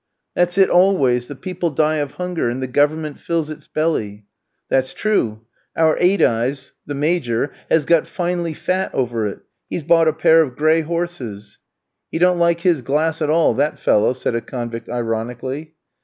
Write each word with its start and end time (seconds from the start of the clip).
"That's 0.33 0.57
it 0.57 0.71
always; 0.71 1.27
the 1.27 1.35
people 1.35 1.69
die 1.69 1.97
of 1.97 2.13
hunger, 2.13 2.49
and 2.49 2.59
the 2.59 2.65
Government 2.65 3.19
fills 3.19 3.51
its 3.51 3.67
belly." 3.67 4.25
"That's 4.67 4.95
true. 4.95 5.41
Our 5.77 5.95
eight 5.99 6.23
eyes 6.23 6.73
(the 6.87 6.95
Major) 6.95 7.51
has 7.69 7.85
got 7.85 8.07
finely 8.07 8.55
fat 8.55 8.91
over 8.95 9.27
it; 9.27 9.41
he's 9.69 9.83
bought 9.83 10.07
a 10.07 10.13
pair 10.13 10.41
of 10.41 10.55
gray 10.55 10.81
horses." 10.81 11.59
"He 12.11 12.17
don't 12.17 12.39
like 12.39 12.61
his 12.61 12.81
glass 12.81 13.21
at 13.21 13.29
all, 13.29 13.53
that 13.53 13.77
fellow," 13.77 14.13
said 14.13 14.33
a 14.33 14.41
convict 14.41 14.89
ironically. 14.89 15.75